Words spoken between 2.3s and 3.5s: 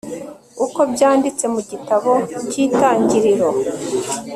cy'itangiriro